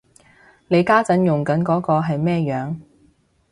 [0.67, 2.79] 你家陣用緊嗰個係咩樣